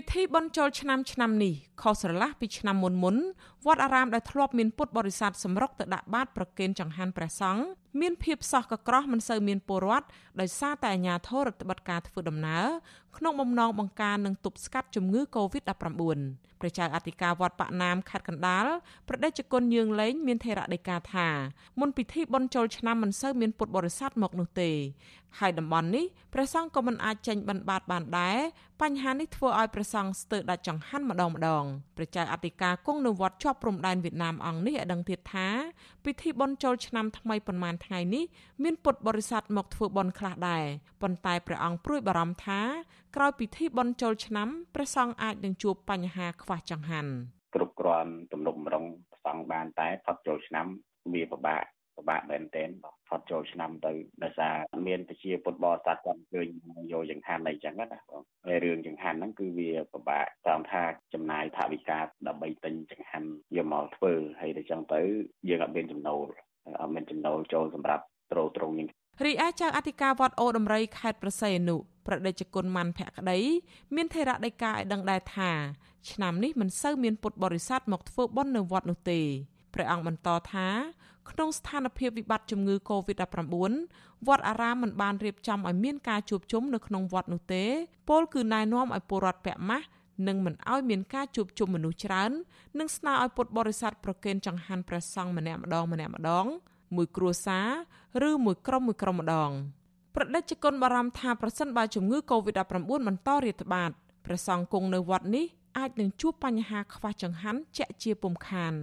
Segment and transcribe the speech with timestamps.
[0.00, 3.16] ពិធីបុណ្យចូលឆ្នាំឆ្នាំនេះខុសស្រឡះពីឆ្នាំមុនមុន
[3.66, 7.62] វត្តអារាមដែលធ្លាប់មានពុទ្ធបរិស័ទសម្រុកទៅដាក់បាតប្រគេនចង្ហាន់ព្រះសង្ឃ
[8.00, 10.06] មានភាពសោះកក្រោះមិនសូវមានពលរដ្ឋ
[10.40, 12.66] ដោយសារតែអាជ្ញាធររដ្ឋបတ်ការធ្វើដំណើរ
[13.16, 15.72] ក្នុងបំណងបង្ការនិងទប់ស្កាត់ជំងឺ Covid-19
[16.60, 18.66] ព្រះចៅអធិការវត្តបាក់ណាមខេត្តកណ្ដាល
[19.08, 21.28] ប្រដេជគុណញឿងលេងមានថេរដីកាថា
[21.80, 24.70] មុនពិធីបុណ្យចូលឆ្នាំមិនសូវមានពុទ្ធបរិស័ទមកនោះទេ
[25.38, 26.04] ហើយតំបន់នេះ
[26.34, 28.38] ព្រះសង្ឃក៏មិនអាចចេញបិណ្ឌបាតបានដែរ
[28.82, 31.64] បញ្ហានេះធ្វើឲ្យព្រះសង្ឃស្ទើរដាច់ចង្ហាន់ម្ដងម្ដង
[31.96, 35.48] ព្រះចៅអធិការគង់នៅវត្តជាប់ព្រំដែនវៀតណាមអង្គនេះឲ្យដឹងទៀតថា
[36.04, 38.24] ពិធីបុណ្យចូលឆ្នាំថ្មីប៉ុន្មានថ្ងៃនេះ
[38.62, 40.64] មានពុទ្ធបរិស័ទមកធ្វើបុណ្យខ្លះដែរ
[41.02, 42.60] ប៉ុន្តែព្រះអង្គព្រួយបារម្ភថា
[43.16, 47.12] ក្រោយពិធីបុណ្យចូលឆ្នាំព្រះសង្ឃអាចនឹងជួបបញ្ហាខ្វះចង្ហាន់
[47.54, 48.84] គ្រប់គ្រាន់ទំនុកម្ដង
[49.24, 50.66] សង្ឃបានតែផុតចូលឆ្នាំ
[51.12, 51.62] វាពិបាក
[51.96, 52.68] ពិបាកមែនទែន
[53.08, 54.54] ផុតចូលឆ្នាំទៅដោយសារ
[54.86, 56.48] មានប្រជាពុទ្ធបរិស័ទគាត់ឃើញ
[56.92, 60.82] យកចង្ហាន់អីចឹងណាបងហើយរឿងចង្ហាន់ហ្នឹងគឺវាពិបាកតាមថា
[61.14, 65.00] ចំណាយថវិកាដើម្បីទិញចង្ហាន់យកមកធ្វើហើយទៅចឹងទៅ
[65.48, 66.46] យើងអត់មានចំណូលអត់
[66.94, 68.86] មានចំណូលចូលសម្រាប់ត្រោត្រង់នេះ
[69.24, 73.38] រីឯចៅអធិការវត្តអូដំរីខេត្តប្រស័យអនុប្រដេជគុណម៉ាន់ភក្តី
[73.94, 75.50] មានថេរដីកាឲ្យដឹងដែរថា
[76.10, 79.20] ឆ្នាំនេះមិនសូវមានពុទ្ធបរិស័ទមកធ្វើបុណ្យនៅវត្តនោះទេ
[79.74, 80.68] ព្រះអង្គបន្តថា
[81.30, 83.52] ក្នុងស្ថានភាពវិបត្តិជំងឺ Covid-19
[84.26, 87.64] វត្តអារាមមិនបានរៀបចំឲ្យមានការជួបជុំនៅក្នុងវត្តនោះទេ
[88.08, 89.86] ពលគឺណែនាំឲ្យពលរដ្ឋពាក់ម៉ាស់
[90.28, 92.30] និងមិនឲ្យមានការជួបជុំមនុស្សច្រើន
[92.78, 96.46] និងស្នើឲ្យពុទ្ធបរិស័ទប្រគេនចង្ហាន់ព្រះសង្ឃម្នាក់ម្ដងម្នាក់ម្ដង
[96.96, 97.58] មួយគ្រួសា
[98.22, 99.50] រឬមួយក្រុមមួយក្រុមម្ដង
[100.14, 102.62] ប្រដេជគុណបារម្ភថាប្រសិនបើជំងឺ Covid-19
[103.08, 103.90] បន្តរាតត្បាត
[104.26, 105.46] ព្រះសង្ឃគង់នៅវត្តនេះ
[105.78, 108.74] អាចនឹងជួបបញ្ហាខ្វះចង្ហាន់ជាក់ជាពុំខាន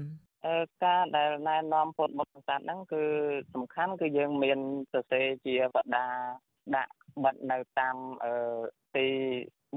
[0.83, 3.03] ការដែលណែនាំពុទ្ធបរិស័ទហ្នឹងគឺ
[3.53, 4.59] សំខាន់គឺយើងមាន
[4.91, 6.05] សរសេរជាបដា
[6.75, 7.95] ដាក់បិទនៅតាម
[8.95, 9.07] ទី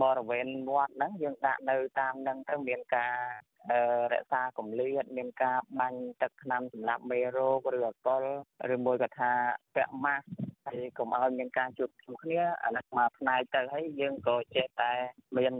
[0.02, 3.14] បរិវេណវត្តហ្នឹងយើងដាក់នៅតាមហ្នឹងទៅមានការ
[4.12, 8.24] រក្សាកម្លៀតមានការបាញ់ទឹកថ្នាំសម្រាប់មេរោគឬអកុល
[8.74, 9.32] ឬមួយក៏ថា
[9.74, 10.24] ពាក់ម៉ាស់
[10.66, 14.92] ហើយកុំឲ្យមានការជួបជុំគ្នាអានេះមកផ្នែកទៅហើយយើងក៏ចេះតែ
[15.36, 15.52] មាន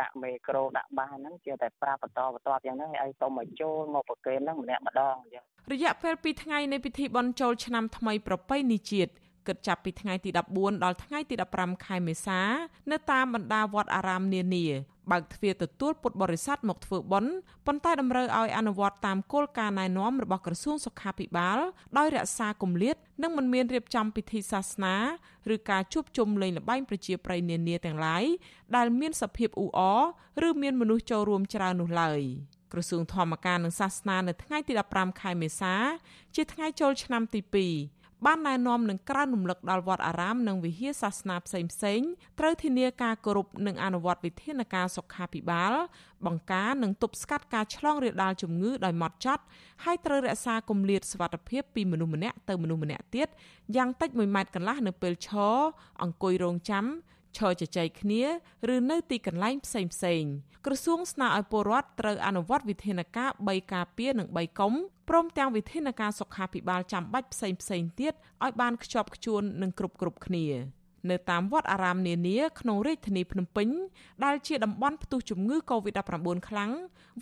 [0.00, 9.12] ដាក់មេក្រូដាក់បាសហ្នឹងចេះតែប្រាប់បន្តបន្តយ៉ាងហ្នឹងឲ្យសុំឲ្យចូលមកប្រកេនហ្នឹងម្នាក់ម្ដងអញ្ចឹងរយៈពេល2ថ្ងៃនៃពិធីបុណ្យចូលឆ្នាំថ្មីប្រពៃណីជាតិ
[9.46, 12.40] គិតចាប់ពីថ្ងៃទី14ដល់ថ្ងៃទី15ខែមេសា
[12.90, 14.66] នៅតាមបណ្ដាវត្តអារាមនានា
[15.10, 17.32] បើកទ្វារទទួលពុទ្ធបរិស័ទមកធ្វើបុណ្យ
[17.66, 21.58] ប៉ុន្តែតម្រូវឲ្យអនុវត្តតាមគោលការណ៍ណែនាំរបស់ក្រសួងសុខាភិបាល
[21.98, 24.96] ដោយរក្សាគម្លាត និងមិនមានរៀបចំពិធីសាសនា
[25.54, 28.24] ឬការជួបជុំលេងល្បែងប្រជាប្រិយនានាទាំងឡាយ
[28.76, 29.80] ដែលមានសភាពអ៊ូអ
[30.42, 32.20] រឬមានមនុស្សចូលរួមច្រើននោះឡើយ
[32.72, 35.74] ក្រសួងធម្មការនិងសាសនានៅថ្ងៃទី15ខែមេសា
[36.34, 42.00] ជាថ្ងៃចូលឆ្នាំទី2 បានណែនាំនឹងក្រើនរំលឹកដល់វត្តអារាមនិងវិហារសាសនាផ្សេងផ្សេង
[42.38, 45.72] ត្រូវធានាការគោរពនិងអនុវត្តវិធានការសុខាភិបាល
[46.26, 49.42] បង្ការនិងទប់ស្កាត់ការឆ្លងរាលដាលជំងឺដោយម៉ត់ចត់
[49.84, 53.28] ហើយត្រូវរក្សាគម្លាតសុវត្ថិភាពពីមនុស្សម្នាក់ទៅមនុស្សម្នាក់ទៀត
[53.76, 55.56] យ៉ាងតិច1ម៉ែត្រកន្លះនៅពេលឈរ
[56.02, 56.86] អង្គុយរងចាំ
[57.36, 58.22] ឈរជជែកគ្នា
[58.74, 60.24] ឬនៅទីកន្លែងផ្សេងផ្សេង
[60.66, 64.72] ក្រសួងស្នើឲ្យពលរដ្ឋត្រូវអនុវត្តវិធានការ3ការពារនិង3កុំ
[65.08, 68.12] ព្រមទាំងវិធានការសុខាភិបាលចាំបាច់ផ្សេងផ្សេងទៀត
[68.44, 70.46] ឲ្យបានខ្ជាប់ខ្ជួននិងគ្រប់គ្រប់គ្នា
[71.10, 73.68] នៅតាមវត្តអារាមនានាក្នុងរាជធានីភ្នំពេញ
[74.24, 76.72] ដែលជាតំបន់ផ្ទុះជំងឺ Covid-19 ខ្លាំង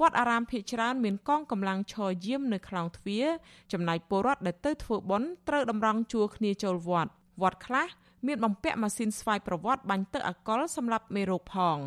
[0.00, 3.26] វត្តអារាមភ ieck ច្រើនមានកងកម្លាំងឈរយាមនៅខ្លោងទ្វារ
[3.72, 7.10] ចំណែកពលរដ្ឋដែលទៅធ្វើបុណ្យត្រូវតម្រង់ជួរគ្នាចូលវត្ត
[7.42, 7.86] វត្តខ្លះ
[8.26, 11.78] មានបំពាក់ម៉ាស៊ីនស្វ័យប្រវត្តិបាញ់ទឹកអាល់កុលសម្រាប់មេរោគផង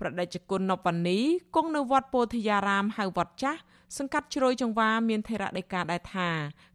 [0.00, 1.18] ប្រដេជគុណនពនី
[1.56, 3.60] គង់នៅវត្តពោធិយារាមហៅវត្តចាស់
[3.98, 6.28] សង្កាត់ជ្រោយចង្វាមានថេរដីកាដែរថា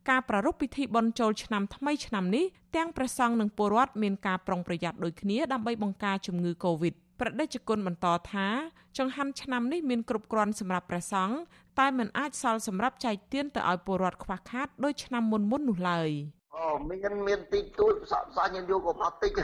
[0.10, 8.48] ការប្រារព្ធពិធីបុណ្យចូលឆ្នាំថ្មីឆ្នាំនេះទាំងព្រះសង្ឃនិងពលរដ្ឋមានការប្រុងប្រយ័ត្នដូចគ្នាដើម្បីបង្ការជំងឺ Covid ប្រដេជគុណបន្តថា
[8.98, 11.36] ចង្ហាន់ឆ្នាំនេះមានគ្រប់គ្រាន់សម្រាប់ព្រះសង្ឃ
[11.80, 16.10] តែមិនអាចសល់សម្រាប់ចែកទានទៅឲ្យពលរដ្ឋខ្វះខាតដោយឆ្នាំមុនមុននោះឡើយ
[16.56, 19.44] អូមានមានតិចតួចផ្សព្វផ្សាយញយកក៏មកតិចហ្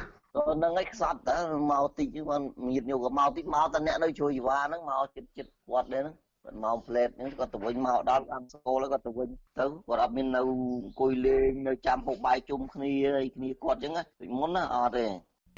[0.64, 1.38] នឹងឯងខ្សត់តើ
[1.72, 10.52] មកតិចហ្នឹងមានយកក៏មកតិចមកតែអ្នកនៅជួយជីវ៉ាហ្នឹងមកចិត្តចិត្តវត្តដែរហ្នឹងគាត់មកផ្លេតហ្នឹងគាត់ទៅវិញមកដល់អានស្គលគាត់ទៅវិញទៅគាត់អត់មាននៅអ
[10.90, 12.92] ង្គុយលេងនៅចាំហូបបាយជុំគ្នា
[13.22, 15.06] អីគ្នាគាត់អញ្ចឹងពីមុនណាអត់ទេ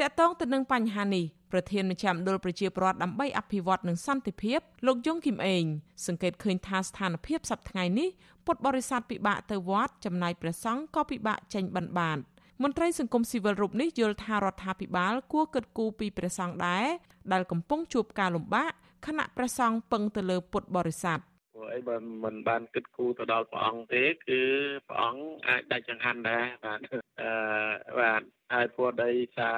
[0.02, 5.64] តកតងទៅនឹងបញ្ហានេះ ប្រធានមជ្ឈមណ្ឌលប្រជាពលរដ្ឋដើម្បីអភិវឌ្ឍនិងសន្តិភាពលោកយងគឹមអេង
[6.06, 8.10] សង្កេតឃើញថាស្ថានភាពសប្តាហ៍ថ្ងៃនេះ
[8.46, 12.18] ពុទ្ធបរិស័ទពិបាកទៅវត្តចំណែកព្រះសង្ឃក៏ពិបាកចេញបិណ្ឌបាត
[12.64, 16.86] មន្ត្រីសង្គមស៊ីវិលរូបនេះយល់ថារដ្ឋាភិបាលគួរគិតគូរពីព្រះសង្ឃដែរ
[17.32, 18.72] ដែលកំពុងជួបការលំបាក
[19.06, 21.20] ខណៈព្រះសង្ឃពឹងទៅលើពុទ្ធបរិស័ទ
[21.58, 24.42] ព្រោះអីបើមិនបានគិតគូរទៅដល់ព្រះអង្គទេគឺ
[24.88, 26.80] ព្រះអង្គអាចដាច់ចង្ហាន់ដែរបាទ
[27.22, 28.22] អឺបាទ
[28.54, 29.52] ហើយព្រោះដីថា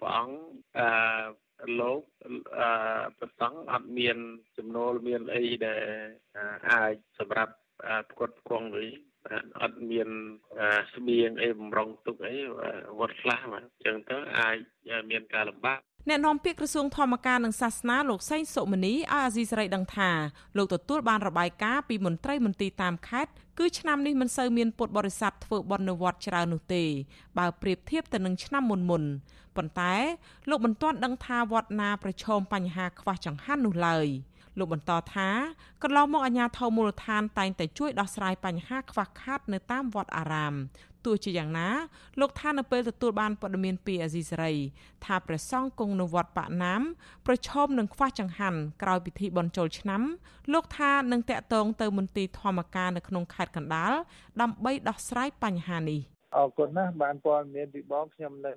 [0.00, 0.36] ព្រះអង្គ
[0.78, 2.00] អឺលោក
[2.58, 2.68] អឺ
[3.18, 4.18] ប្រសង់អត់មាន
[4.56, 5.82] ចំណូលមានអីដែល
[6.72, 7.54] អាចសម្រាប់
[8.10, 8.90] ផ្គត់ផ្គង់វិញ
[9.62, 10.08] អត់មាន
[10.94, 12.36] ស្បៀងអីបំរុងទុកអី
[13.00, 14.56] វត្តខ្លះបាទអញ្ចឹងទៅអាច
[15.10, 20.10] មានការលំបាក អ្នកនាំពាក្យក្រសួងធម្មការនិងសាសនាលោកសេងសុមនីឲ្យអាស៊ីសេរីដឹងថា
[20.56, 26.84] លោកទទួលបានរបាយការណ៍ពីមន្ត្រីមន្ទីរតាមខេត្តគឺឆ្នាំនេះមិនសូវមានពុទ្ធបរិស័ទធ្វើបុណ្យនៅវត្តច្រើននោះទេ
[27.38, 29.02] បើប្រៀបធៀបទៅនឹងឆ្នាំមុនមុន
[29.56, 29.94] ប៉ុន្តែ
[30.48, 34.06] លោកមិនទាន់ដឹងថាវត្តណាប្រឈមបញ្ហាខ្វះចង្ហាន់នោះឡើយ
[34.58, 35.28] លោកបន្តថា
[35.82, 40.54] កន្លងមកអាជ្ញាធរមូលដ្ឋានតែងតែជួយដោះស្រាយបញ្ហាខ្វះខាតនៅតាមវត្តអារាម
[41.06, 41.68] ទោះជាយ៉ាងណា
[42.20, 44.54] លោកថានៅពេលទទួលបានព័ត៌មានពីអាស៊ីសេរី
[45.04, 46.82] ថាព្រះសង្ឃគង់នៅវត្តបាក់ណាម
[47.26, 50.02] ប្រឈមនឹងខ្វះចង្ហាន់ក្រោយពិធីបុណ្យចូលឆ្នាំ
[50.52, 53.92] លោកថានឹងតាក់ទងទៅមន្ទីរធម្មការនៅក្នុងខេត្តកណ្ដាល
[54.40, 56.02] ដើម្បីដោះស្រាយបញ្ហានេះ។
[56.36, 58.56] អរគុណណាស់បានព័ត៌មានពីបងខ្ញុំនឹង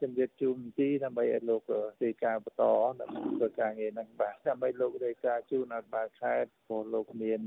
[0.00, 1.62] ជំរាបជូនទីដើម្បីឲ្យលោក
[2.04, 2.62] រាយការណ៍បន្ត
[3.00, 7.40] ដើម្បីធ្វើការងារហ្នឹងបាទដើម្បីលោករាយការណ៍ជូនអត់បាទខេត្តព្រោះលោកមាន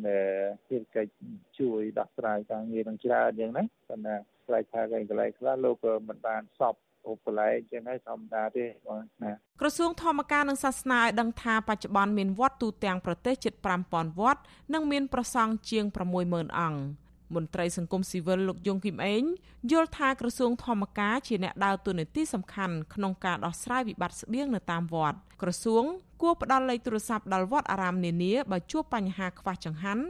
[0.68, 1.12] ភារកិច្ច
[1.60, 4.16] ជួយដោះស្រាយការងារនឹងច្រើនយ៉ាងណាប៉ុន្តែ
[4.46, 5.78] ខ្លាចថាកន្លែងខ្លះលោក
[6.10, 6.76] មិនបានសព
[7.08, 9.32] អូកន្លែងចឹងហើយធម្មតាទេបងណា
[9.62, 13.54] ក្រសួងធម្មការនិងសាសនាឲ្យដឹងថាបច្ចុប្បន្នមានវត្តទូទាំងប្រទេសជិត
[13.88, 14.42] 5000វត្ត
[14.74, 15.86] និងមានប្រសង់ជាង
[16.22, 19.24] 60000អង្គ មន្ត្រីសង្គមស៊ីវិលលោកយងគឹមអេង
[19.72, 25.84] យល់ថាក្រសួងធម្មការជាអ្នកដើរតួនាទីសំខាន់ក្នុងការដោះស្រាយវិបត្តិស្បៀងនៅតាមវត្តក្រសួង
[26.22, 30.04] គួរផ្ដល់លេខទូរស័ព្ទដល់វត្តអារាមនានាបើជួបបញ្ហាខ្វះចង្ហាន់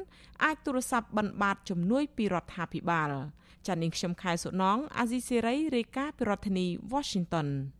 [0.43, 3.11] អាចទូរស័ព្ទបិណ្ឌបាតជំនួយពីរដ្ឋាភិបាល
[3.67, 7.47] ចាននាងខ្ញុំខែសុណងអាស៊ីសេរីរាយការណ៍ពីរដ្ឋធានី Washington